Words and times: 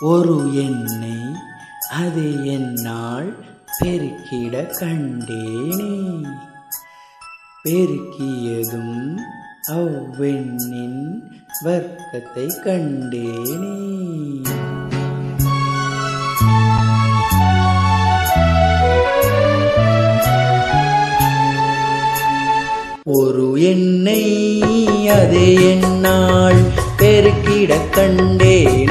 ஒரு 0.00 0.54
எண்ணை 0.54 1.18
அது 1.90 2.44
என்னால் 2.44 3.36
பெருக்கிட 3.82 4.54
கண்டேனே. 4.80 6.24
பெருக்கியதும் 7.64 9.16
அவ்வெண்ணின் 9.72 11.22
வர்க்கத்தை 11.64 12.46
கண்டேனே. 12.64 13.76
ஒரு 23.04 23.60
எண்ணை 23.60 24.22
அது 25.08 25.54
என்னால் 25.54 26.62
பெருக்கிட 26.98 27.90
கண்டேன். 27.90 28.85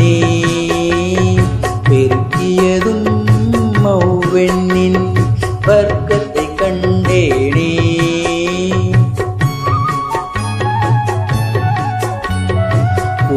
வேணி 7.16 7.72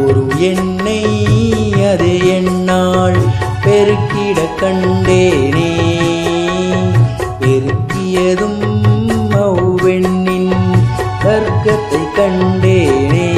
ஒரு 0.03 0.23
எண்ணை 0.49 1.01
அது 1.91 2.11
என்னால் 2.35 3.19
பெருக்கிட 3.63 4.39
கண்டேனே. 4.61 5.69
பெருக்கியதும் 7.41 8.61
அவ்வெண்ணின் 9.45 10.53
வர்க்கத்தை 11.23 12.01
கண்டேனே. 12.17 13.28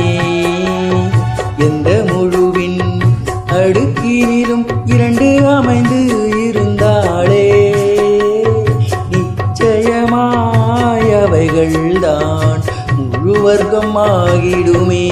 அவைகள்தான் 11.71 12.61
முழு 12.95 13.41
வர்க்கம் 13.41 13.97
ஆகிடுமே. 13.97 15.05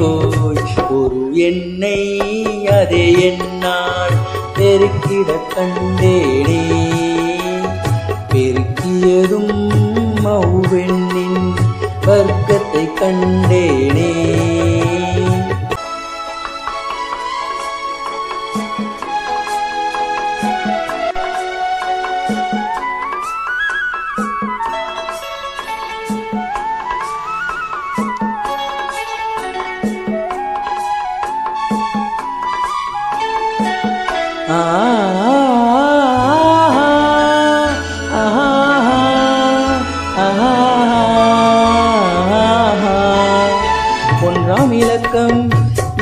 ஹோய் 0.00 0.90
ஒரு 0.90 1.30
எண்ணை 1.32 1.98
அதே 2.66 3.04
என்னால் 3.20 4.16
பெருக்கிட 4.58 5.30
கண்டேனே. 5.54 6.60
பெருக்கியதும் 8.32 9.52
மௌவெண்ணின் 10.24 11.54
வர்க்கத்தை 12.06 12.88
கண்டேனே. 13.00 14.10
ஒன்றாம் 44.22 44.72
இலக்கம் 44.72 45.40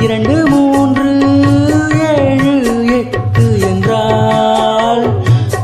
இரண்டு 0.01 0.47
மூன்று 0.47 1.09
ஏழு 2.09 2.53
எட்டு 2.99 3.59
என்றால் 3.59 5.03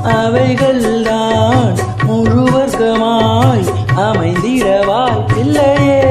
அவைகள்தான் 0.04 1.76
முழு 2.04 2.44
வர்க்கமாய் 2.50 3.68
அமைந்திட 3.96 4.66
வாய்ப்பில்லையே. 4.88 6.02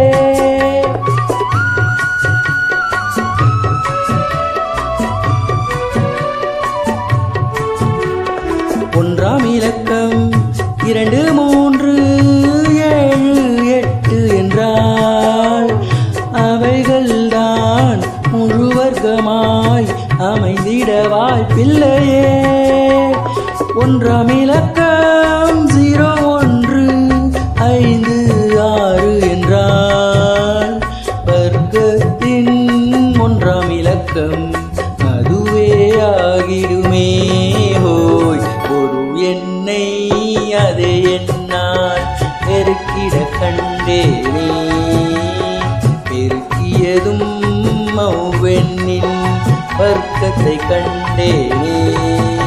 ஒன்றாம் 8.93 9.55
இலக்கம் 9.55 10.31
இரண்டு 10.85 11.33
மூன்று 11.33 11.93
பிள்ளையே 21.57 22.25
ஒன்றாம் 23.83 24.31
இலக்கம் 24.41 25.61
ஜீரோ 25.75 26.09
ஒன்று 26.27 26.83
ஐந்து 27.57 28.17
ஆறு 28.59 29.13
என்றால் 29.31 30.75
வர்க்கத்தின் 31.27 32.53
ஒன்றாம் 33.27 33.71
இலக்கம் 33.71 34.45
அதுவே 35.13 35.69
ஆகிடுமே. 36.11 37.09
ஹோய் 37.85 38.45
ஒரு 38.77 39.03
என்னை 39.31 39.85
அதை 40.67 40.95
என்னால் 41.17 42.07
பெருக்கிட 42.47 43.15
கண்டேனே. 43.41 44.66
வர்க்கத்தை 49.87 50.57
கண்டேனே. 50.71 52.46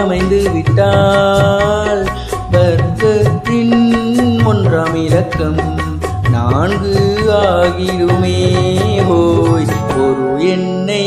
அமைந்து 0.00 0.50
விட்டால் 0.50 2.02
வர்க்கத்தின் 2.52 3.76
ஒன்றாம் 4.44 4.96
இலக்கம் 5.04 5.60
நான்கு 6.30 7.02
ஆகிருமே 7.42 8.38
ஹோய் 9.08 9.68
ஒரு 9.98 10.28
என்னை 10.48 11.04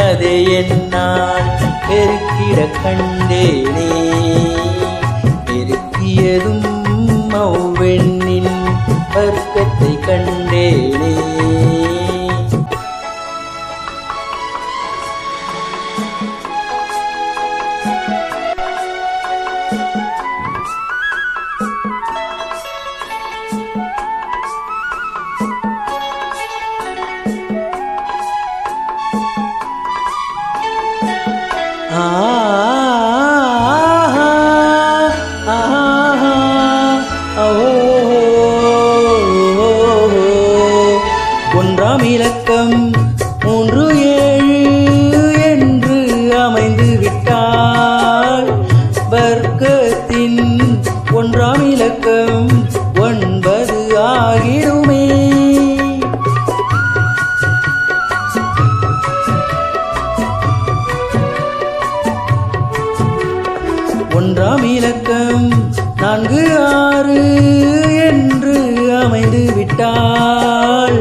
அதை 0.00 0.36
என்னால் 0.52 1.48
பெருக்கிட 1.88 2.60
கண்டேனே. 2.82 3.90
பெருக்கியதும் 5.46 6.65
ஒன்றாம் 64.16 64.64
இலக்கம் 64.68 65.46
நான்கு 65.96 66.42
ஆறு 66.82 67.20
என்று 68.06 68.54
அமைந்து 68.98 69.42
விட்டால் 69.56 70.96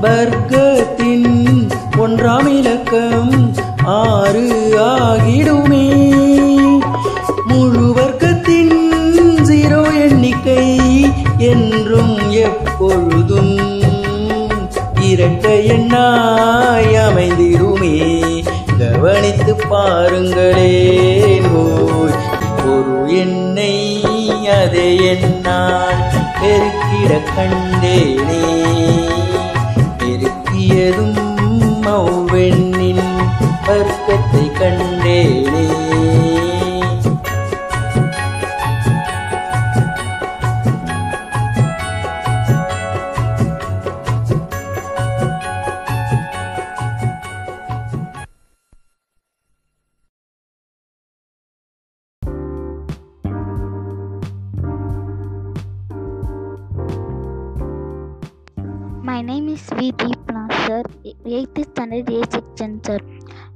வர்க்கத்தின் 0.00 1.28
ஒன்றாம் 1.98 2.50
இலக்கம் 2.56 3.32
ஆறு 3.96 4.46
பெருக்கிட 26.46 27.12
கண்டேனே 27.28 28.42
பெருக்கியதும் 30.00 31.16
மௌவெண்ணின் 31.84 33.02
வர்க்கத்தை 33.66 34.25
my 59.16 59.22
name 59.22 59.46
is 59.48 59.68
V 59.74 59.86
Deepna 60.02 60.40
sir 60.64 60.88
eighth 61.24 61.62
standard 61.68 62.10
A 62.10 62.22
section 62.34 62.74
sir 62.80 63.04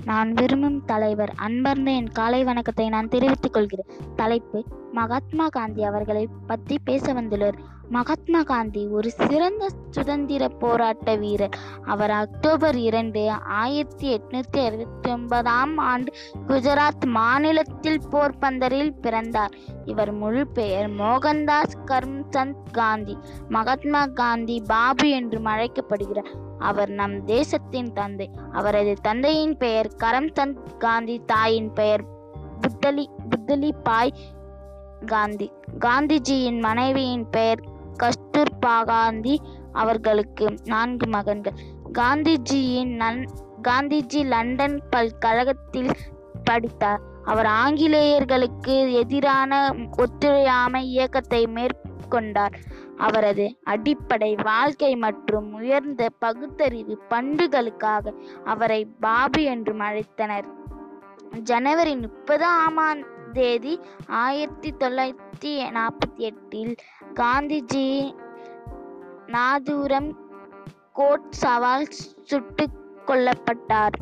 நான் 0.04 0.32
விரும்பும் 0.32 0.78
தலைவர் 0.84 1.32
அன்பர்ந்த 1.36 1.90
என் 1.90 2.08
காலை 2.08 2.44
வணக்கத்தை 2.44 2.88
நான் 2.88 3.08
தெரிவித்துக் 3.08 3.52
கொள்கிறேன். 3.52 3.90
தலைப்பு 4.16 4.64
மகாத்மா 4.92 5.48
காந்தி 5.48 5.84
அவர்களை 5.84 6.28
பற்றி 6.46 6.78
பேச 6.84 7.12
வந்துள்ளார். 7.12 7.58
மகாத்மா 7.90 8.42
காந்தி 8.42 8.86
ஒரு 8.86 9.10
சிறந்த 9.10 9.68
சுதந்திர 9.90 10.48
போராட்ட 10.48 11.14
வீரர். 11.14 11.58
அவர் 11.84 12.10
அக்டோபர் 12.10 12.76
இரண்டு 12.76 13.30
ஆயிரத்தி 13.30 14.14
எட்நூத்தி 14.16 14.66
அறுபத்தி 14.66 15.10
ஒன்பதாம் 15.10 15.76
ஆண்டு 15.76 16.12
குஜராத் 16.48 17.06
மாநிலத்தில் 17.06 18.00
போர்பந்தரில் 18.10 19.00
பிறந்தார். 19.00 19.50
இவர் 19.84 20.12
முழு 20.12 20.46
பெயர் 20.46 20.90
மோகன்தாஸ் 20.90 21.76
கர்ம்சந்த் 21.86 22.70
காந்தி 22.72 23.18
மகாத்மா 23.48 24.06
காந்தி 24.06 24.62
பாபு 24.66 25.08
என்றும் 25.08 25.44
அழைக்கப்படுகிறார். 25.44 26.30
அவர் 26.58 26.88
நம் 26.88 27.24
தேசத்தின் 27.24 27.92
தந்தை. 27.92 28.30
அவரது 28.52 28.94
தந்தையின் 29.02 29.56
பெயர் 29.56 29.90
கரம்சந்த் 30.04 30.76
காந்தி 30.78 31.20
தாயின் 31.26 31.72
பெயர் 31.72 32.04
புத்தலி 32.60 33.06
புத்தலி 33.28 33.70
பாய் 33.82 34.14
காந்தி. 35.06 35.52
காந்திஜியின் 35.78 36.60
மனைவியின் 36.60 37.28
பெயர் 37.30 37.69
கஸ்தூர்பா 38.02 38.84
காந்தி 38.84 39.40
அவர்களுக்கு 39.72 40.54
நான்கு 40.64 41.06
மகன்கள். 41.06 41.52
காந்திஜியின் 41.92 42.94
நன் 42.94 43.28
காந்திஜி 43.68 44.24
லண்டன் 44.24 44.82
பல்கழகத்தில் 44.90 45.90
படித்தார். 46.44 47.00
அவர் 47.24 47.46
ஆங்கிலேயர்களுக்கு 47.46 48.92
எதிரான 48.92 49.74
ஒத்துழையாமை 49.98 50.86
இயக்கத்தை 50.86 51.46
மேற்கொண்டார். 51.46 52.54
அவரது 52.96 53.58
அடிப்படை 53.64 54.34
வாழ்க்கை 54.42 54.96
மற்றும் 54.96 55.52
உயர்ந்த 55.52 56.08
பகுத்தறிவு 56.18 56.98
பண்புகளுக்காக 57.10 58.14
அவரை 58.44 58.84
பாபு 59.00 59.42
என்றும் 59.42 59.80
அழைத்தனர். 59.80 60.48
ஜனவரி 61.42 61.96
முப்பதாம் 61.96 62.76
தேதி 63.32 63.74
ஆயிரத்தி 64.06 64.70
தொள்ளாயிரத்தி 64.78 65.52
நாற்பத்தி 65.76 66.22
எட்டில் 66.30 66.74
காந்திஜி 67.14 67.86
நாதூரம் 69.26 70.10
கோட் 70.92 71.30
சவால் 71.30 71.86
சுட்டு 72.24 72.64
கொல்லப்பட்டார். 73.06 73.96